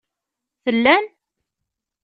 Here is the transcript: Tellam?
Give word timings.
Tellam? 0.63 1.03